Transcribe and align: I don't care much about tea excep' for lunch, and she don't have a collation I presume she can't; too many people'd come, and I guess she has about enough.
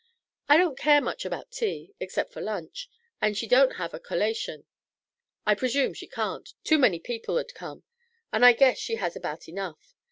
I 0.49 0.57
don't 0.57 0.79
care 0.79 0.99
much 0.99 1.25
about 1.25 1.51
tea 1.51 1.93
excep' 1.99 2.31
for 2.31 2.41
lunch, 2.41 2.89
and 3.21 3.37
she 3.37 3.45
don't 3.45 3.75
have 3.75 3.93
a 3.93 3.99
collation 3.99 4.65
I 5.45 5.53
presume 5.53 5.93
she 5.93 6.07
can't; 6.07 6.55
too 6.63 6.79
many 6.79 6.99
people'd 6.99 7.53
come, 7.53 7.83
and 8.33 8.43
I 8.43 8.53
guess 8.53 8.79
she 8.79 8.95
has 8.95 9.15
about 9.15 9.47
enough. 9.47 9.93